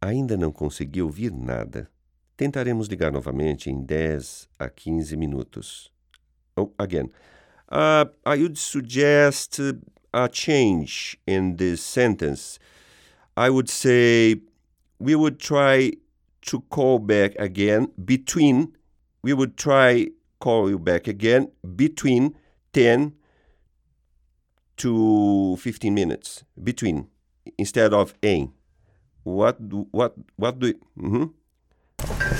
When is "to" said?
16.42-16.60, 24.78-25.56